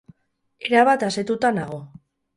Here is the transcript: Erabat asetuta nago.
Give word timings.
Erabat 0.69 1.05
asetuta 1.09 1.55
nago. 1.59 1.81